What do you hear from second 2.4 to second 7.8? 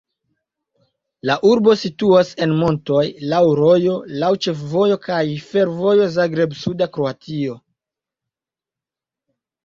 en montoj, laŭ rojo, laŭ ĉefvojo kaj fervojo Zagreb-suda Kroatio.